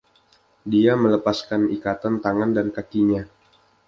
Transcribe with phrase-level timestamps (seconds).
[0.71, 3.21] Dia melepaskan ikatan tangan dan kakinya.